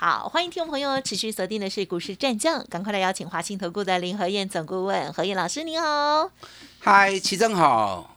[0.00, 6.30] 好，欢迎听众朋友持续锁定的是股市战将，赶快来邀请华兴投顾的林和燕总顾问何燕老师，您好。
[6.78, 8.16] 嗨，齐正好。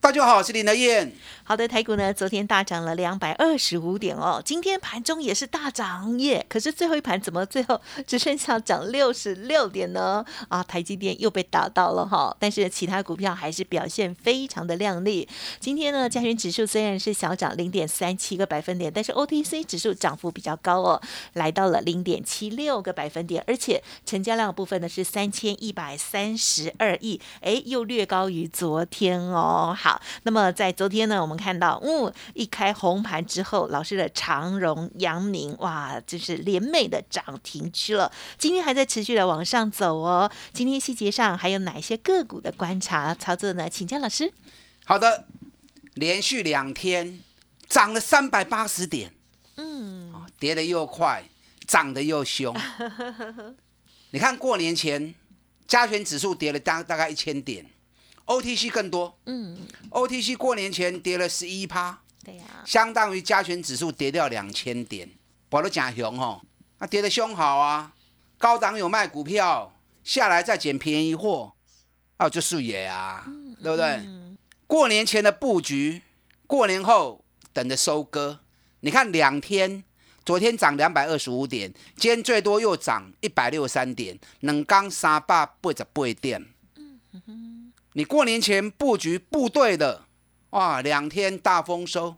[0.00, 1.12] 大家好，我是林和燕。
[1.48, 6.44] 好的，台股呢，昨天大涨了两百二十五点哦，今天盘中也是大涨耶。
[6.48, 10.24] 可是最后一盘怎么最后只剩下涨六十六点呢？
[10.48, 12.36] 啊，台积电又被打到了哈。
[12.40, 15.28] 但是其他股票还是表现非常的亮丽。
[15.60, 21.00] 今天呢，加权指数虽然是小涨零点三七个百分点，但是 OTC 指数涨幅比较高哦，
[21.34, 29.72] 来到了零点七六个百分点，而且成交量部分呢是三千一百三十二亿，哎，又略高于昨天哦。
[29.78, 30.02] 好。
[30.24, 38.10] 那么在昨天呢，我们看到，嗯，一开红盘之后，老师的长荣、阳明，哇，就是连袂的涨停区了。
[38.38, 40.30] 今天还在持续的往上走哦。
[40.52, 43.68] 今天细节上还有哪些个股的观察操作呢？
[43.68, 44.32] 请教老师。
[44.84, 45.26] 好的，
[45.94, 47.20] 连续两天
[47.68, 49.12] 涨了三百八十点，
[49.56, 51.24] 嗯，跌的又快，
[51.66, 52.56] 涨的又凶。
[54.10, 55.14] 你看过年前
[55.66, 57.66] 加权指数跌了大大概一千点。
[58.26, 59.56] OTC 更多，嗯
[59.90, 65.08] ，OTC 过年前跌了十一趴，对呀，相当于加权指数跌掉两千点，
[65.50, 66.42] 我都讲熊哦，
[66.78, 67.92] 那跌的凶好啊，
[68.36, 71.52] 高档有卖股票，下来再捡便宜货，
[72.16, 73.24] 啊，就是也啊，
[73.62, 74.00] 对不对？
[74.66, 76.02] 过年前的布局，
[76.48, 78.40] 过年后等着收割，
[78.80, 79.84] 你看两天，
[80.24, 86.44] 昨天涨两百二十五点，今天最多又涨一百六十三点，两刚三百八十八点。
[87.96, 90.02] 你过年前布局部队的，
[90.50, 92.16] 哇，两天大丰收，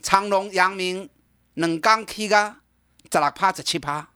[0.00, 1.10] 长隆、阳明、
[1.54, 2.60] 冷钢、K 嘎，
[3.10, 4.08] 十六趴、十七趴。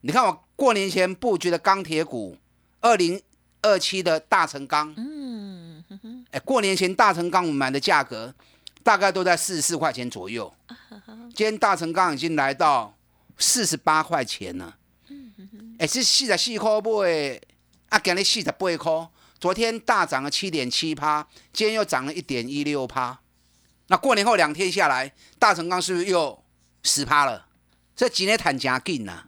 [0.00, 2.36] 你看我过年前布局的钢铁股，
[2.80, 3.22] 二零
[3.62, 5.84] 二七的大成钢，嗯，
[6.32, 8.34] 哎，过年前大成钢我们买的价格
[8.82, 10.52] 大概都在四十四块钱左右，
[11.28, 12.92] 今天大成钢已经来到
[13.38, 14.76] 四十八块钱了，
[15.78, 17.40] 哎，是四十四块买，
[17.90, 19.08] 啊，今日四十八块。
[19.38, 23.20] 昨天大涨了七点七趴，今天又涨了一点一六趴。
[23.88, 26.42] 那过年后两天下来，大成钢是不是又
[26.82, 27.46] 十趴了？
[27.94, 29.24] 这几年谈加劲呐！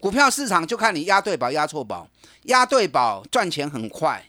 [0.00, 2.08] 股票市场就看你押对宝押错宝，
[2.44, 4.26] 押对宝赚钱很快。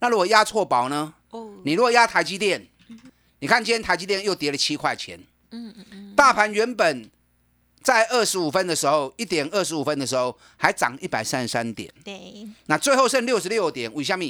[0.00, 1.14] 那如果押错宝呢？
[1.30, 2.68] 哦，你如果押台积电，
[3.38, 5.18] 你看今天台积电又跌了七块钱。
[5.50, 6.14] 嗯嗯嗯。
[6.14, 7.10] 大盘原本
[7.82, 11.90] 在二十五分的时候，一点二十五分的时候还涨一百三十三点。
[12.04, 12.46] 对。
[12.66, 14.24] 那最后剩六十六点，为什么？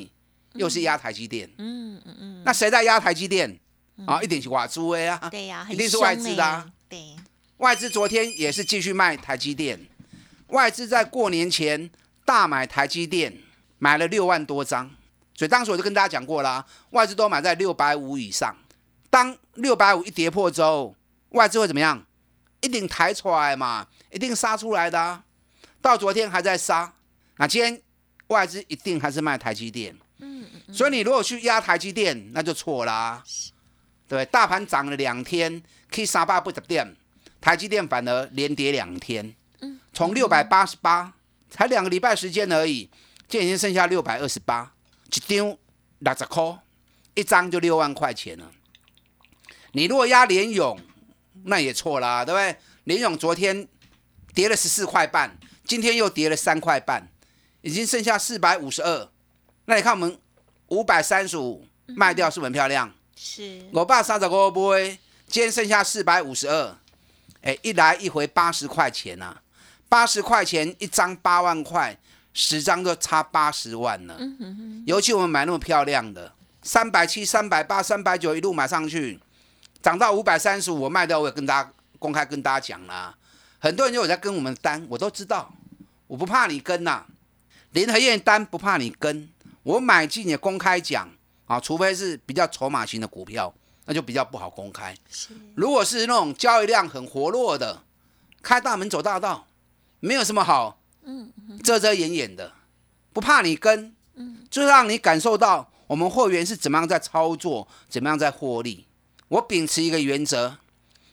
[0.58, 3.58] 又是压台积电，嗯嗯嗯，那谁在压台积电
[4.06, 4.22] 啊？
[4.22, 7.16] 一定是外资啊，对呀，一定是外资的啊，对，
[7.58, 9.78] 外资昨天也是继续卖台积电，
[10.48, 11.90] 外资在过年前
[12.24, 13.32] 大买台积电，
[13.78, 14.90] 买了六万多张，
[15.34, 18.54] 所以当时我就跟大家讲过啦，外资都买在六百五以上，
[19.10, 20.94] 当六百五一跌破之后，
[21.30, 22.04] 外资会怎么样？
[22.62, 25.22] 一定抬出来嘛，一定杀出来的，啊。
[25.80, 26.94] 到昨天还在杀，
[27.36, 27.80] 那今天
[28.28, 29.96] 外资一定还是卖台积电。
[30.72, 33.22] 所以你如果去压台积电，那就错啦。
[34.08, 36.96] 对，大盘涨了两天，可以三百八十点，
[37.40, 39.34] 台积电反而连跌两天。
[39.92, 41.12] 从六百八十八，
[41.50, 42.88] 才两个礼拜时间而已，
[43.28, 44.72] 现在已经剩下六百二十八，
[45.12, 45.56] 一张
[45.98, 46.58] 六十块，
[47.14, 48.50] 一张就六万块钱了。
[49.72, 50.78] 你如果压联勇，
[51.44, 52.56] 那也错啦，对不对？
[52.84, 53.66] 联勇昨天
[54.34, 57.08] 跌了十四块半，今天又跌了三块半，
[57.62, 59.08] 已经剩下四百五十二。
[59.66, 60.18] 那你看我们
[60.68, 62.92] 五百三十五卖掉是不是很漂亮？
[63.14, 63.62] 是。
[63.72, 66.76] 我爸三十个不会，今天剩下四百五十二，
[67.42, 69.36] 哎，一来一回八十块钱呐，
[69.88, 71.98] 八十块钱一张八万块，
[72.32, 74.16] 十张就差八十万了。
[74.18, 74.84] 嗯哼哼。
[74.86, 79.20] 尤其我们买那么漂亮的，三百七、三百八、三百九一路买上去，
[79.82, 83.14] 涨到五百三十五，我卖掉，我也跟大家公开跟大家讲啦。
[83.58, 85.52] 很多人就有在跟我们单，我都知道，
[86.06, 87.04] 我不怕你跟呐，
[87.72, 89.28] 林和燕单不怕你跟。
[89.66, 91.10] 我买进也公开讲
[91.46, 93.52] 啊，除非是比较筹码型的股票，
[93.86, 94.96] 那就比较不好公开。
[95.56, 97.82] 如果是那种交易量很活络的，
[98.40, 99.48] 开大门走大道，
[99.98, 101.32] 没有什么好，嗯，
[101.64, 102.52] 遮遮掩掩的，
[103.12, 108.86] 不怕你跟，嗯，就让你感受到我们货源是怎么样在操作，怎么样在获利。
[109.26, 110.58] 我秉持一个原则，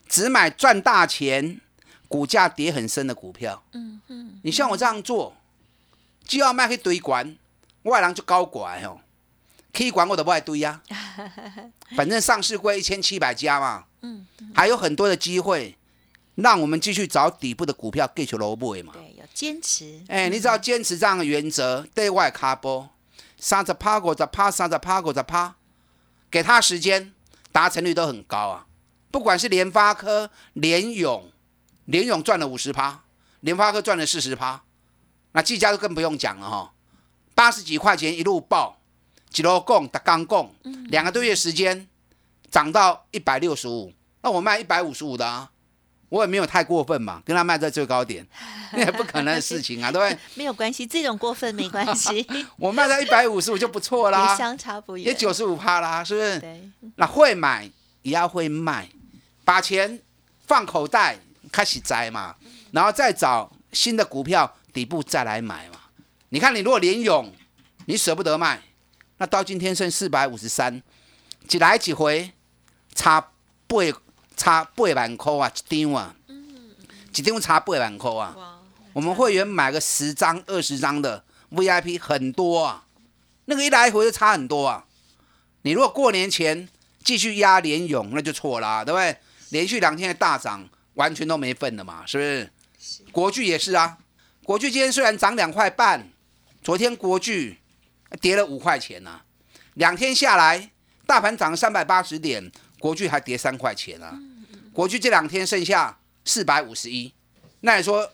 [0.08, 1.60] 只买赚大钱、
[2.08, 3.64] 股价跌很深的股票。
[3.72, 5.36] 嗯嗯，你像我这样做，
[6.24, 7.36] 就要卖去堆管。
[7.84, 9.00] 外人就高管哦，
[9.72, 10.82] 可以管我的不爱堆呀，
[11.96, 15.78] 反正上市归一千七百家嘛，嗯，还有很多的机会，
[16.36, 18.94] 让我们继续找底部的股票 get 萝卜嘛。
[18.94, 20.02] 对，要坚持。
[20.08, 22.90] 哎，你只要坚持这样的原则，对外卡波，
[23.38, 25.56] 三十趴五十趴，三十趴五十趴，
[26.32, 27.14] 给他时间，
[27.52, 28.68] 达成率都很高啊。
[29.12, 31.32] 不管是联发科、联勇，
[31.86, 33.04] 联勇赚了五十趴，
[33.42, 34.64] 联发科赚了四十趴，
[35.34, 36.74] 那技嘉就更不用讲了哈，
[37.36, 38.80] 八十几块钱一路爆，
[39.30, 40.54] 几路供打刚供，
[40.90, 41.88] 两个多月时间
[42.50, 45.50] 涨到一百六十五，那我卖一百五十五的啊。
[46.10, 48.24] 我也没有太过分嘛，跟他卖在最高点，
[48.74, 50.20] 那 也不可能的事情啊，对不对？
[50.36, 52.24] 没有关系，这种过分没关系，
[52.58, 55.08] 我卖在一百五十五就不错啦也，相差不远。
[55.08, 56.40] 也九十五趴啦，是不是？
[56.40, 57.68] 对，那会买
[58.04, 58.88] 也要会卖，
[59.44, 60.00] 把钱
[60.46, 61.18] 放口袋
[61.52, 62.36] 开始摘嘛，
[62.72, 65.80] 然后再找新的股票底部再来买嘛。
[66.34, 67.32] 你看，你如果连勇
[67.86, 68.60] 你舍不得卖，
[69.18, 70.82] 那到今天剩四百五十三，
[71.48, 72.32] 几来几回
[72.96, 73.22] 差
[73.68, 73.78] 八
[74.36, 76.16] 差八万块啊，一张啊，
[77.16, 78.34] 一张差八万块啊。
[78.36, 78.60] 哇，
[78.94, 82.88] 我们会员买个十张、二十张的 VIP 很多啊，
[83.46, 84.86] 那个一来一回就差很多啊。
[85.62, 86.68] 你如果过年前
[87.04, 89.16] 继续压连勇，那就错啦，对不对？
[89.50, 92.52] 连续两天的大涨，完全都没份了嘛，是不是？
[93.12, 94.00] 国巨也是啊，
[94.44, 96.10] 国巨今天虽然涨两块半，
[96.64, 97.58] 昨天国巨
[98.22, 99.20] 跌了五块钱呐、
[99.74, 100.72] 两天下来，
[101.06, 102.50] 大盘涨了三百八十点，
[102.80, 104.18] 国巨还跌三块钱啊。
[104.72, 107.14] 国巨这两天剩下四百五十一，
[107.60, 108.10] 那你说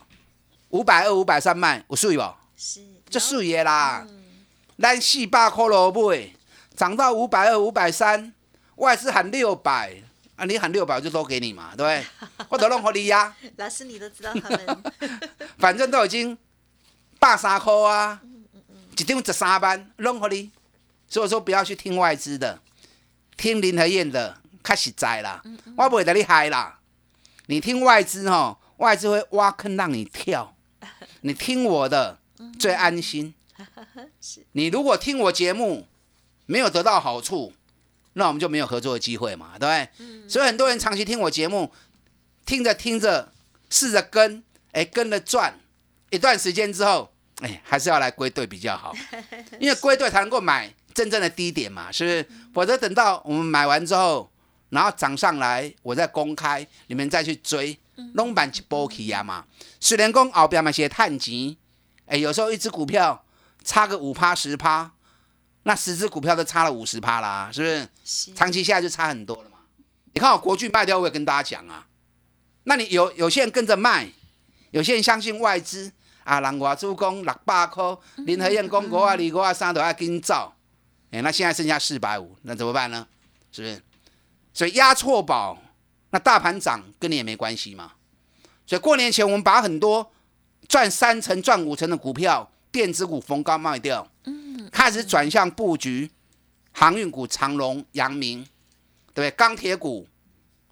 [0.69, 2.23] 五百二、五百三卖，有水不？
[2.57, 4.05] 是这水的啦。
[4.79, 6.29] 咱四百块落买，
[6.75, 8.33] 涨到五百二、五百三，
[8.77, 10.01] 外资喊六百，
[10.35, 12.45] 啊，你喊六百我就都给你嘛，对不对？
[12.49, 14.83] 我都弄好你呀，老师，你都知道他们
[15.59, 16.35] 反正都已经
[17.19, 18.21] 百三块啊，
[19.03, 20.51] 一张十三万，弄给你。
[21.07, 22.61] 所以说不要去听外资的，
[23.35, 25.41] 听林和燕的，较实在啦。
[25.75, 26.79] 我不会得你害啦。
[27.47, 30.55] 你听外资吼，外资会挖坑让你跳，
[31.21, 32.19] 你听我的
[32.59, 33.33] 最安心。
[34.21, 35.87] 是 你如果听我节目
[36.45, 37.53] 没有得到好处，
[38.13, 40.29] 那我们就没有合作的机会嘛，对不对？
[40.29, 41.73] 所以很多人长期听我节目，
[42.45, 43.33] 听着听着
[43.69, 44.43] 试着跟，
[44.73, 45.59] 哎，跟着转
[46.11, 47.11] 一段时间之后，
[47.41, 48.93] 哎，还是要来归队比较好，
[49.59, 52.27] 因为归队才能够买真正的低点嘛，是不是？
[52.53, 54.29] 否则等到我们买完之后，
[54.69, 57.79] 然后涨上来，我再公开，你们再去追，
[58.13, 59.45] 弄板一波起呀嘛。
[59.79, 61.55] 虽然讲后边嘛些探钱，
[62.05, 63.23] 哎，有时候一只股票
[63.63, 64.91] 差个五趴十趴，
[65.63, 67.87] 那十只股票都差了五十趴啦，是不是？
[68.03, 69.59] 是长期下来就差很多了嘛。
[70.13, 71.87] 你看我国巨卖掉，我也跟大家讲啊。
[72.63, 74.09] 那你有有些人跟着卖，
[74.71, 75.91] 有些人相信外资
[76.23, 77.83] 啊，人外资讲六百块，
[78.17, 80.53] 林和燕讲五啊二五啊三都要跟走，
[81.11, 83.07] 哎，那现在剩下四百五，那怎么办呢？
[83.51, 83.81] 是不是？
[84.53, 85.57] 所以押错宝，
[86.11, 87.93] 那大盘涨跟你也没关系嘛。
[88.65, 90.11] 所以过年前我们把很多
[90.67, 94.07] 赚三成、赚五成的股票，电子股逢高卖掉，
[94.71, 96.11] 开始转向布局
[96.71, 98.43] 航运股，长隆、阳明，
[99.13, 99.31] 对不对？
[99.31, 100.07] 钢铁股，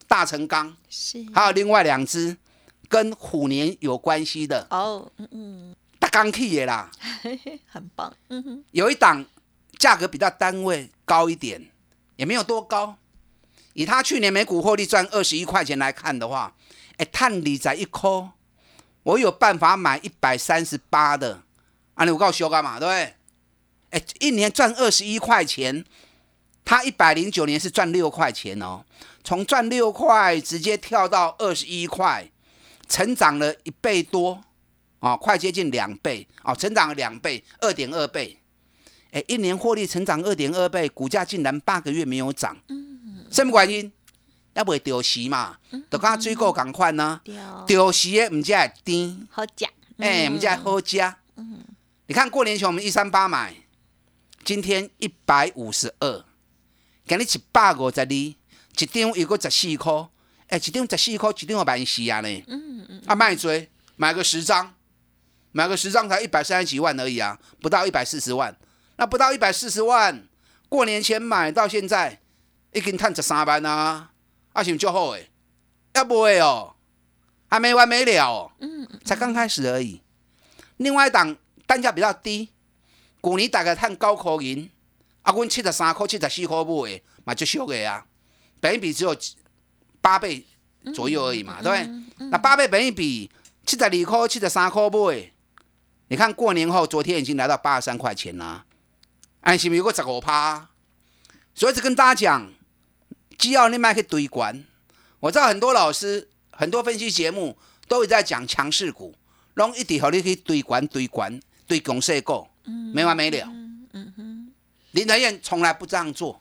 [0.07, 2.37] 大成钢，是还有另外两只
[2.87, 4.67] 跟虎年有关系的。
[4.69, 6.89] 哦，嗯嗯，大钢器也啦，
[7.67, 9.25] 很棒，嗯哼，有一档
[9.77, 11.69] 价格比较单位高一点，
[12.15, 12.97] 也没有多高。
[13.73, 16.55] 以他去年每股获利赚二十一块钱来看的话，
[16.97, 18.29] 哎，探里在一颗，
[19.03, 21.43] 我有办法买一百三十八的，
[21.93, 23.13] 啊，你我告诉修干嘛，对不对？
[23.91, 25.85] 哎，一年赚二十一块钱，
[26.65, 28.83] 他一百零九年是赚六块钱哦，
[29.23, 32.29] 从赚六块直接跳到二十一块，
[32.87, 34.41] 成长了一倍多，
[34.99, 38.39] 哦，快接近两倍，哦，成长了两倍，二点二倍。
[39.11, 43.91] 哎，一年获利成长二点二倍，股价竟然八个月没有涨，嗯什么原因？
[44.53, 45.57] 要不会丢席嘛？
[45.89, 51.13] 就跟水果赶快呢，掉丢席的唔只会甜，好假，哎，唔只会嗯好吃。
[52.07, 53.53] 你看过年前我们一三八买，
[54.43, 56.25] 今天一百五十二，
[57.05, 59.93] 今日一百五十二，一张有个十四块，
[60.47, 62.43] 哎，一张十四块，一张有万四啊呢。
[62.47, 62.66] 嗯嗯，
[63.07, 64.75] 啊，卖追买个十张，
[65.51, 68.55] 买个十张才一百三十几万而已啊，不到一百四十万。
[68.97, 70.27] 那不到一百四十万，
[70.67, 72.19] 过年前买到现在，
[72.73, 74.11] 已经赚十三万啊，
[74.53, 75.29] 啊是就好诶？
[75.93, 76.75] 要不会哦，
[77.47, 80.01] 还没完没了哦，嗯才刚开始而已。
[80.77, 81.35] 另外一档
[81.65, 82.49] 单价比较低，
[83.23, 84.69] 去年大概赚九块银，
[85.21, 88.05] 啊，阮七十三块、七十四块买的，嘛就俗的啊，
[88.59, 89.15] 本益比只有
[90.01, 90.45] 八倍
[90.93, 91.77] 左右而已嘛，对不
[92.17, 92.27] 对？
[92.29, 93.29] 那八倍本一比
[93.65, 95.31] 七十二块、七十三块买，
[96.07, 98.65] 你看过年后，昨天已经来到八十三块钱啦，
[99.41, 100.69] 哎，是不是有个十五趴？
[101.53, 102.51] 所以一直跟大家讲，
[103.37, 104.63] 只要你买去堆管。
[105.19, 107.57] 我知道很多老师、很多分析节目
[107.87, 109.15] 都会在讲强势股，
[109.55, 112.47] 拢一直和你去堆管、堆管、堆公社股，
[112.93, 113.47] 没完没了。
[114.91, 116.39] 林德燕从来不这样做。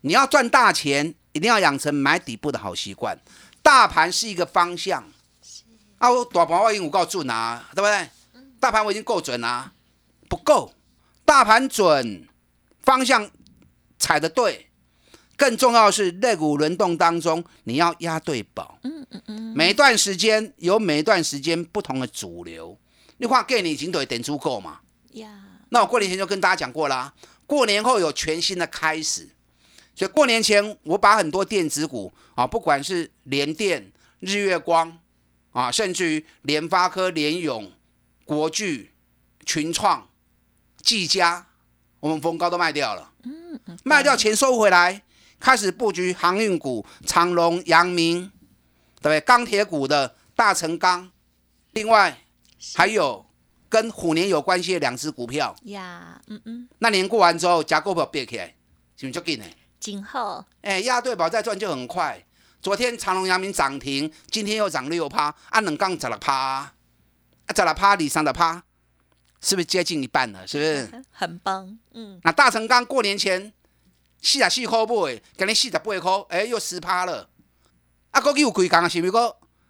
[0.00, 3.18] 你要赚大钱，一定要养成买底部的好习惯。
[3.64, 5.02] 大盘是一个方向，
[5.96, 8.08] 啊，我大盘我已经有够准啊，对不对？
[8.60, 9.72] 大盘我已经够准啦，
[10.28, 10.74] 不够。
[11.24, 12.28] 大盘准，
[12.82, 13.30] 方向
[13.98, 14.68] 踩的对，
[15.34, 18.78] 更重要的是肋骨轮动当中，你要压对宝。
[18.82, 19.54] 嗯嗯嗯。
[19.56, 22.78] 每一段时间有每一段时间不同的主流，
[23.16, 24.80] 你话给你已经都点足够嘛？
[25.12, 25.30] 呀。
[25.70, 27.14] 那我过年前就跟大家讲过啦，
[27.46, 29.30] 过年后有全新的开始。
[29.94, 34.98] 所以过年前，我把很多电子股啊，不管是联电、日月光
[35.52, 37.70] 啊，甚至于联发科、联勇、
[38.24, 38.92] 国巨、
[39.46, 40.08] 群创、
[40.82, 41.46] 技嘉，
[42.00, 43.12] 我们逢高都卖掉了。
[43.22, 43.78] 嗯嗯。
[43.84, 45.02] 卖掉钱收回来，
[45.38, 48.32] 开始布局航运股，长隆、阳明，
[49.00, 49.20] 对不对？
[49.20, 51.08] 钢铁股的大成钢，
[51.70, 52.18] 另外
[52.74, 53.24] 还有
[53.68, 55.54] 跟虎年有关系的两只股票。
[55.66, 56.68] 呀，嗯嗯。
[56.78, 58.46] 那年过完之后，加股票变起来，
[58.96, 59.44] 是不是就紧呢？
[59.84, 62.24] 今后，哎，亚对宝再赚就很快。
[62.62, 66.72] 昨天长隆、阳明涨停，今天又涨六趴，按两杠涨了趴，啊，
[67.54, 68.62] 涨了趴，里上的趴，
[69.42, 70.46] 是不是接近一半了？
[70.46, 71.04] 是不是？
[71.12, 72.18] 很棒，嗯。
[72.24, 73.52] 那大成钢过年前
[74.22, 75.06] 四十四块不？
[75.06, 77.28] 今天四十八块，哎，又十趴了。
[78.12, 79.12] 啊，估计有开工，是不是？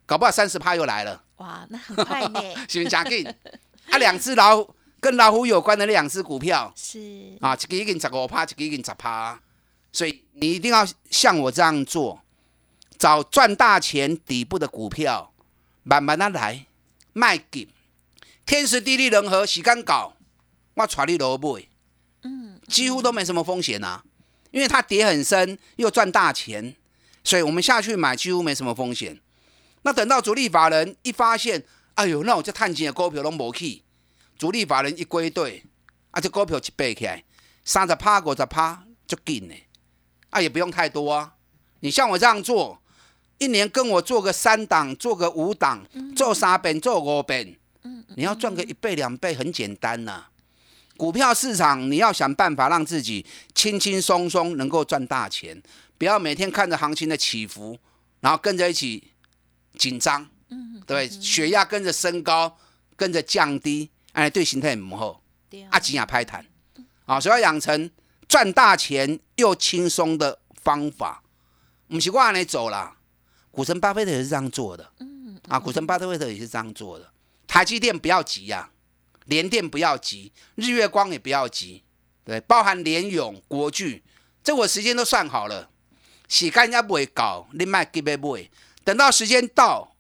[0.06, 1.25] 搞不好三十趴又来了。
[1.38, 2.40] 哇，那很快呢。
[2.71, 3.26] 是不是加紧？
[3.90, 9.40] 啊，两只老虎跟老虎有关的两只股票是啊，一个已经十五趴，一个已经十趴。
[9.95, 12.21] 所以你一定要像我这样做，
[12.99, 15.33] 找赚大钱底部的股票，
[15.85, 16.67] 慢慢的来，
[17.13, 17.69] 卖给
[18.45, 20.17] 天时地利人和，时间搞，
[20.75, 21.61] 我揣你萝卜，
[22.23, 24.03] 嗯，几乎都没什么风险啊，
[24.51, 26.75] 因为它跌很深，又赚大钱，
[27.23, 29.21] 所以我们下去买几乎没什么风险。
[29.83, 33.85] 那等到主力法人一发现，哎呦，那我这探钱的股票都无去，
[34.37, 35.63] 主力法人一归队，
[36.11, 37.23] 啊，这股票一背起来，
[37.65, 39.55] 三十趴五十趴就紧呢。
[40.35, 41.33] 啊，也不用太多啊。
[41.79, 42.83] 你像我这样做，
[43.38, 45.87] 一年跟我做个三档，做个五档，
[46.17, 47.57] 做三遍，做五遍，
[48.17, 50.26] 你要赚个一倍两倍，很简单呐。
[50.97, 53.25] 股票市场你要想办法让自己
[53.55, 55.62] 轻轻松松能够赚大钱，
[55.97, 57.79] 不要每天看着行情的起伏，
[58.19, 59.12] 然后跟着一起
[59.79, 60.29] 紧张，
[60.85, 62.59] 对，血压跟着升高，
[62.97, 65.23] 跟着降低，哎，对形态很不好，
[65.71, 66.45] 啊，紧也拍谈，
[67.07, 67.88] 啊，所以要养成。
[68.26, 71.23] 赚大钱又轻松的方法，
[71.88, 72.97] 不是我安尼走啦。
[73.50, 77.11] 股神巴菲特也是这样做的，嗯啊，股神巴菲特也是这样做的。
[77.47, 78.71] 台积电不要急呀，
[79.26, 81.85] 联电不要急，日月光也不要急，
[82.25, 84.03] 对，包含联永、国巨，
[84.43, 85.71] 这我时间都算好了。
[86.26, 88.50] 洗干人不会搞，你卖给别买，
[88.83, 89.95] 等到时间到，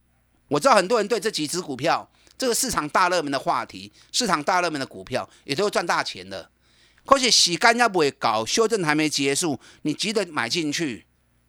[0.48, 6.50] 我知道很多人对这几只股票，这个市场大热门的话题，市场大热门的股票，也都会赚大钱的。
[7.04, 11.04] 可是洗干要不会搞，修正还没结束，你急着买进去，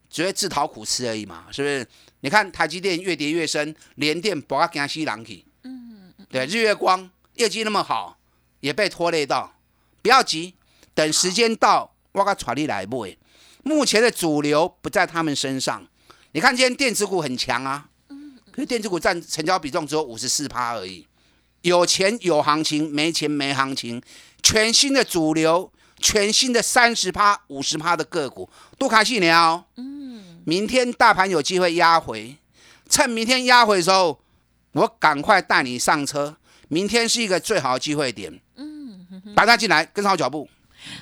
[0.10, 1.88] 只会自讨苦吃而已嘛，是不是？
[2.22, 8.18] 你看台积电越跌越深，连电不要惊西狼去，嗯，对，日月光业绩那么好，
[8.60, 9.60] 也被拖累到，
[10.02, 10.56] 不要急，
[10.94, 13.18] 等时间到，我个传你来买。
[13.64, 15.88] 目前的主流不在他们身上，
[16.34, 17.90] 你看今天电子股很强啊，
[18.52, 21.08] 可是电子股占成交比重只有五十四趴而已，
[21.66, 24.00] 有钱有行情，没钱没行情。
[24.44, 29.66] 全新的主流，全新的三十趴、五十趴的个股，多开心了。
[29.76, 32.38] 嗯，明天大盘有机会压回，
[32.88, 34.20] 趁明天压回的时候，
[34.74, 36.38] 我赶快带你上车。
[36.68, 38.40] 明天是一个最好的机会点。
[38.58, 40.48] 嗯，大家进来跟上我脚步。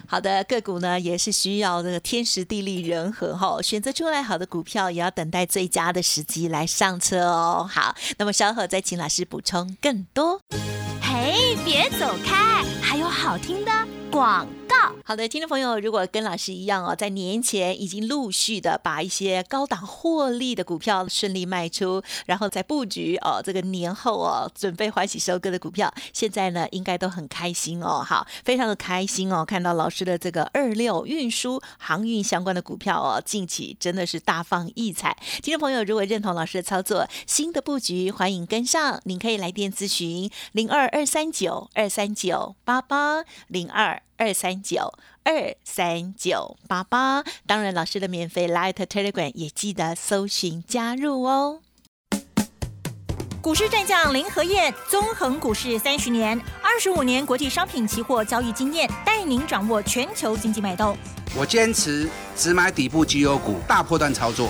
[0.07, 7.67] 好的，个股呢也是需要这个天时地利人和哈，选择出来好的股票，也要等待最佳的时机来上车哦。
[7.69, 10.39] 好，那么稍后再请老师补充更多。
[11.01, 13.71] 嘿，别走开，还有好听的
[14.11, 14.47] 广。
[15.05, 35.17] 好的，听众朋友，如果跟老师一样哦，在年前已经陆续的把一些高档获利的股票顺利卖出，然后再布局哦，这个年后哦，准备欢喜收割的股票，现在呢应该都很开心哦，好，非常的开心哦，看到老师的这个二六运输航运相关的股票哦，近期真的是大放异彩。
[35.41, 44.01] 听众朋友，如果认同老师的操作，新的布局欢迎跟上，您可以来电咨询零二二三九二三九八八零二。
[44.23, 51.59] 二三九二三九八八，当然老师的免费 Light Telegram 也记得搜寻加入哦。
[53.41, 60.97] 股市战将林和燕，纵横股市三十年，二十五年国际商品期货交易经验，带您掌握全球经济脉动。
[61.35, 64.49] 我坚持只买底部绩优股，大波段操作。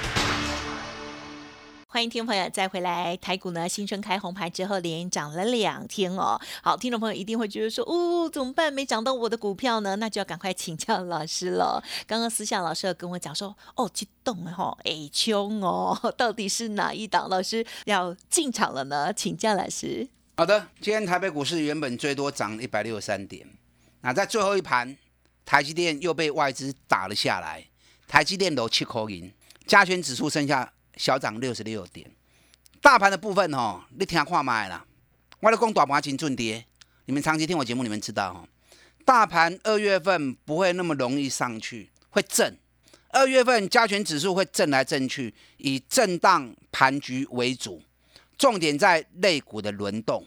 [2.01, 6.35] 欢迎听众朋友再回来，台股呢新春开红盘之后连涨了两天哦。
[6.63, 8.73] 好，听众朋友一定会觉得说，哦，怎么办？
[8.73, 9.95] 没涨到我的股票呢？
[9.97, 11.79] 那就要赶快请教老师了。
[12.07, 17.29] 刚刚私下老师有跟我讲说，哦，激动哦，哎，冲哦， 到底是哪一档？
[17.29, 19.13] 老师要进场了呢？
[19.13, 20.09] 请教老师。
[20.37, 23.45] 好的，今天台北股市原本最多涨一百六十三点，
[24.01, 24.97] 那在最后一盘，
[25.45, 27.67] 台积电又被外资打了下来，
[28.07, 29.31] 台积电楼七口银，
[29.67, 30.73] 加权指数剩下。
[30.97, 32.09] 小涨六十六点，
[32.81, 34.85] 大盘的部分哦，你听看卖啦。
[35.39, 36.65] 我咧讲大盘真准跌，
[37.05, 38.47] 你们长期听我节目，你们知道哦，
[39.05, 42.57] 大盘二月份不会那么容易上去，会震。
[43.09, 47.81] 二月份加权指数会震来震去，以震荡盘局为主，
[48.37, 50.25] 重点在类股的轮动。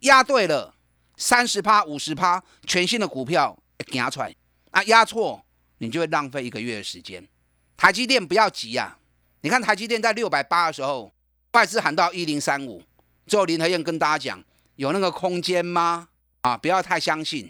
[0.00, 0.74] 压对了，
[1.16, 3.58] 三十趴、五十趴，全新的股票
[3.90, 4.34] 行出来
[4.70, 4.82] 啊！
[4.84, 5.42] 压错，
[5.78, 7.26] 你就会浪费一个月的时间。
[7.74, 8.98] 台积电不要急呀。
[9.46, 11.14] 你看台积电在六百八的时候，
[11.52, 12.82] 外资喊到一零三五，
[13.28, 14.42] 最后林和燕跟大家讲，
[14.74, 16.08] 有那个空间吗？
[16.40, 17.48] 啊，不要太相信。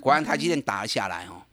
[0.00, 1.46] 果然台积电打了下来哦。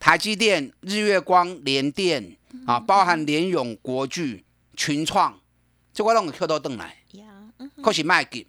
[0.00, 2.36] 台积电、日月光、联电
[2.66, 4.44] 啊，包含联永、国巨、
[4.76, 5.38] 群创，
[5.94, 6.96] 这我弄个 Q 都登来，
[7.80, 8.44] 可是卖给，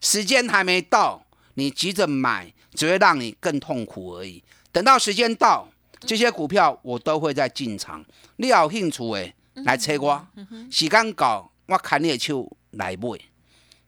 [0.00, 4.42] 时间还没到，你急着买，只会让你更痛苦而已。
[4.72, 5.68] 等到时间到，
[6.00, 8.02] 这些股票我都会再进场。
[8.36, 9.34] 你好兴趣诶？
[9.64, 10.26] 来测我，
[10.70, 13.08] 时间搞我砍你的手来买。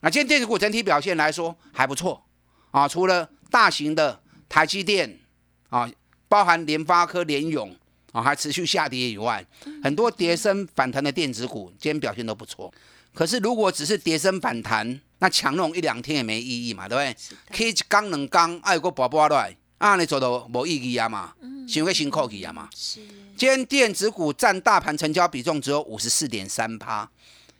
[0.01, 2.23] 那今天电子股整体表现来说还不错
[2.71, 5.19] 啊，除了大型的台积电
[5.69, 5.89] 啊，
[6.27, 7.75] 包含联发科、联永
[8.11, 9.45] 啊，还持续下跌以外，
[9.83, 12.73] 很多跌升反弹的电子股今天表现都不错。
[13.13, 17.57] 可是如果只是跌升反弹，那强弄一两天也没意义嘛，对不对？
[17.57, 21.33] 可以一刚两刚，爱国宝宝来，啊，你做到无意义啊嘛，
[21.67, 22.69] 想个辛苦去啊嘛。
[23.37, 27.09] 今天电子股占大盘成交比重只有五十四点三趴，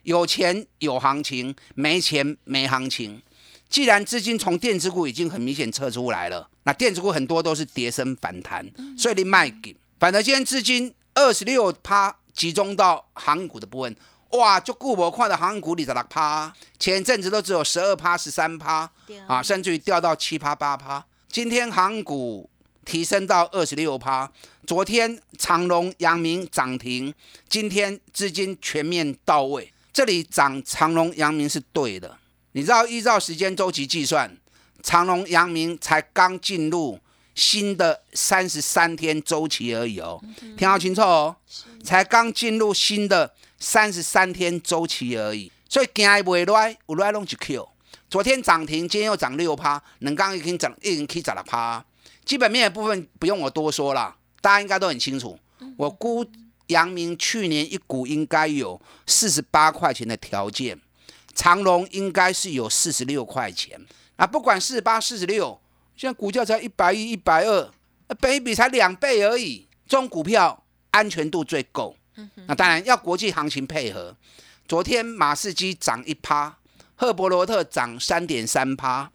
[0.04, 3.22] 有钱有行情，没钱没行情。
[3.70, 9.74] 既然资金从电子股已经很明显撤出来了，那电子股很多都是跌升反弹，所以你卖给。
[9.98, 13.96] 反正今天资金二十六趴集中到航股的部分，
[14.32, 18.92] 哇，就顾我看的航股里十六趴，前阵子都只有十二趴、十三趴
[19.26, 21.06] 啊，甚至于掉到七趴八趴。
[21.30, 22.50] 今天航股。
[22.86, 24.32] 提升到二十六趴。
[24.66, 27.14] 昨天长隆、阳明涨停，
[27.48, 29.72] 今天资金全面到位。
[29.94, 32.18] 这里涨长隆、阳明是对的。
[32.54, 34.36] 你知道，依照时间周期计算，
[34.82, 37.00] 长隆、阳明才刚进入
[37.36, 40.20] 新的三十三天周期而已哦。
[40.58, 41.36] 听好清楚哦，
[41.84, 45.52] 才刚进入新的三十三天周期而已。
[45.70, 47.70] 所以今日未来有来拢就 Q。
[48.10, 51.84] 昨天涨停，今天又涨六趴，能刚已经涨，已经起十六趴。
[52.26, 55.38] 基本面的部分不用我多说了，大家应该都很清楚。
[55.78, 56.26] 我估
[56.68, 60.80] 阳明去年一股应该有四十八块钱的条件，
[61.36, 63.80] 长隆应该是有四十六块钱。
[64.16, 65.62] 啊，不管四十八、四十六，
[65.96, 67.72] 现在股价才一百一、一百二，
[68.20, 69.68] 倍比才两倍而已。
[69.88, 71.96] 这种股票安全度最够。
[72.48, 74.16] 那当然要国际行情配合。
[74.68, 76.59] 昨天马士基涨一趴，
[77.00, 79.10] 赫伯罗特涨三点三趴。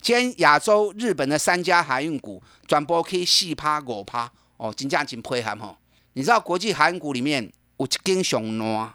[0.00, 5.76] 今天亚洲、日本的三家海运股转播可以四趴五趴哦，真价真配合吼。
[6.14, 8.92] 你知道国际海运股里面有一根上烂、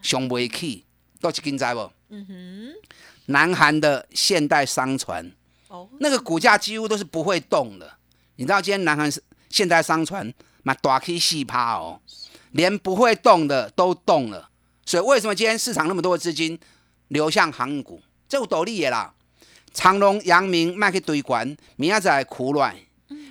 [0.00, 0.86] 上未起，
[1.20, 1.92] 都一根在不？
[2.08, 2.72] 嗯哼。
[3.26, 5.30] 南韩的现代商船，
[5.68, 7.92] 哦，那个股价几乎都是不会动的。
[8.36, 9.12] 你知道今天南韩
[9.50, 12.00] 现代商船嘛大起四趴哦，
[12.52, 14.48] 连不会动的都动了。
[14.86, 16.58] 所以为什么今天市场那么多的资金
[17.12, 18.00] 流向航运股？
[18.28, 19.12] 这有道理的啦。
[19.72, 22.74] 长隆、阳明卖去堆管，明仔载苦卵。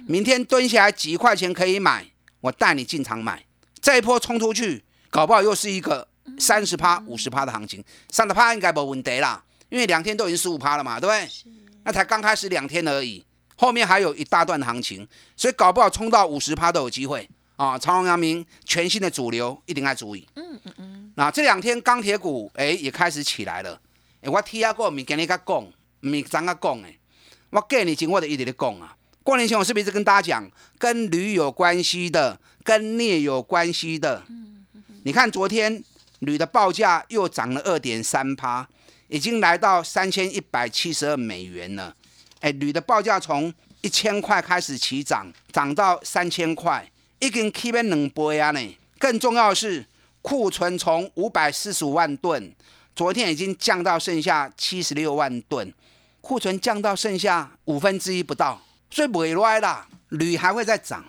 [0.07, 2.05] 明天蹲下来几块钱可以买，
[2.39, 3.43] 我带你进场买。
[3.81, 7.83] 这一波冲出去，搞不好又是一个三十趴、五十趴的行情。
[8.09, 11.51] 三十趴应该没问题啦，因为两天都已经十五趴了嘛，对不对？
[11.83, 17.77] 那才刚开始两天而已，后面还有一大段行情，所以搞不好冲到五十趴都有机会啊！
[17.77, 20.27] 长隆、阳明全新的主流一定要注意。
[20.35, 21.00] 嗯嗯嗯。
[21.15, 23.79] 那这两天钢铁股哎也开始起来了。
[24.21, 26.97] 哎，我听下过，咪跟你甲讲，唔是怎个讲诶？
[27.49, 28.95] 我过年前我就一直在讲啊。
[29.23, 34.23] 过年前我是不是一直跟大家讲，跟铝有关系的，跟镍有关系的？
[35.03, 35.83] 你看昨天
[36.19, 38.67] 铝的报价又涨了二点三趴，
[39.07, 41.95] 已经来到三千一百七十二美元了。
[42.39, 48.77] 哎，铝的报价从一千块开始起涨，涨到三千块，已经起变两倍啊呢。
[48.97, 49.85] 更重要的是，
[50.21, 52.53] 库存从五百四十五万吨。
[52.93, 55.73] 昨天已经降到剩下七十六万吨，
[56.19, 59.87] 库存降到剩下五分之一不到，所以不会歪啦。
[60.09, 61.05] 铝还会再涨。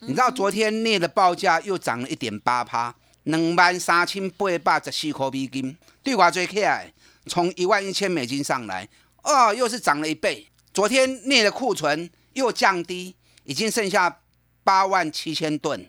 [0.00, 2.94] 你知道昨天镍的报价又涨了一点八趴，
[3.24, 6.92] 两万三千八百十四块美金，对我最起来，
[7.26, 8.88] 从一万一千美金上来，
[9.22, 10.48] 哦，又是涨了一倍。
[10.72, 14.20] 昨天镍的库存又降低，已经剩下
[14.64, 15.88] 八万七千吨，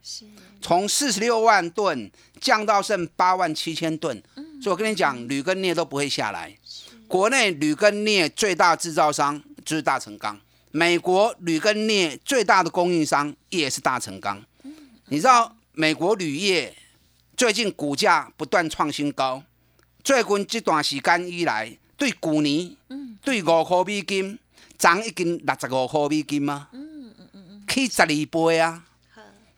[0.61, 4.21] 从四十六万吨降到剩八万七千吨。
[4.61, 6.55] 所以我跟你讲，铝跟镍都不会下来。
[7.07, 10.39] 国内铝跟镍最大制造商就是大成钢，
[10.71, 14.43] 美国铝跟镍最大的供应商也是大成钢。
[15.07, 16.75] 你知道美国铝业
[17.37, 19.43] 最近股价不断创新高，
[20.03, 22.75] 最近这段时间以来，对去年
[23.21, 24.39] 对五块美金
[24.77, 26.69] 涨已经六十五块美金吗？
[27.67, 28.83] 去十二倍啊！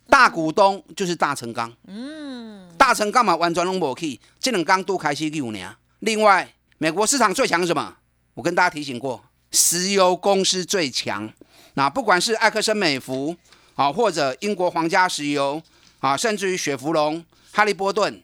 [0.09, 1.71] 大股东就是大成钢。
[1.85, 5.75] 嗯大成钢嘛完全拢无去，这两刚都开始有呢。
[5.99, 7.95] 另外，美国市场最强什么？
[8.33, 11.29] 我跟大家提醒过，石油公司最强。
[11.73, 13.35] 那不管是埃克森美孚
[13.75, 15.61] 啊，或者英国皇家石油
[15.99, 18.23] 啊，甚至于雪佛龙、哈利波顿，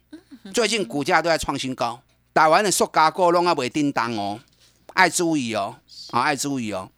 [0.53, 1.99] 最近股价都在创新高。
[2.33, 4.39] 台湾的塑胶股拢啊未叮当哦，
[4.93, 5.75] 爱注意哦，
[6.11, 6.89] 啊爱注意哦。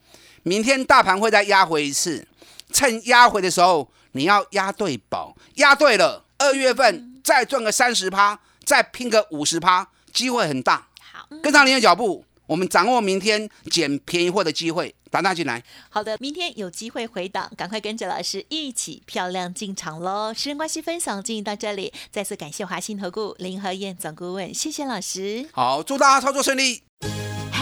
[0.44, 2.28] 明天大盘会再压回一次，
[2.72, 7.12] 趁压回的时候，你要压对宝，压对了，二月份。
[7.26, 10.88] 再赚个三十趴，再拼个五十趴，机会很大。
[11.12, 15.64] 好，跟上您的脚步，我们掌握明天捡便宜货的机会，打大进来。
[15.90, 20.32] 好的，明天有机会回档，赶快跟着老师一起漂亮进场喽！
[20.32, 25.50] 时间关系，分享进行到这里，再次感谢华信投顾林和燕总顾问，谢谢老师。
[25.52, 26.84] 好，祝大家操作顺利。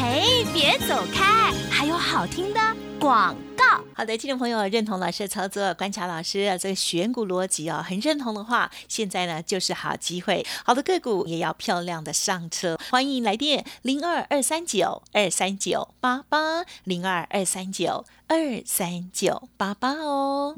[0.03, 0.21] 哎，
[0.53, 2.59] 别走开，还有好听的
[2.99, 3.63] 广告。
[3.95, 20.57] 好的，听众朋友认同老师的操作，观察老师这个选股逻辑哦，很认同的话，现在呢就是好机会，好的个股也要漂亮的上车，欢迎来电零二二三九二三九八八零二二三九二三九八八哦。